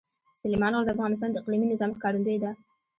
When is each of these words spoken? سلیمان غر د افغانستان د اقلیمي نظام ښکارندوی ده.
سلیمان 0.41 0.73
غر 0.75 0.83
د 0.85 0.89
افغانستان 0.95 1.29
د 1.31 1.37
اقلیمي 1.41 1.67
نظام 1.73 1.91
ښکارندوی 1.97 2.37
ده. 2.43 2.51